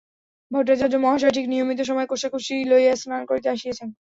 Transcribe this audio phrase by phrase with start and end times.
[0.51, 3.89] ভট্টাচার্য মহাশয় ঠিক নিয়মিত সময়ে কোশাকুশি লইয়া স্নান করিতে আসিয়াছেন।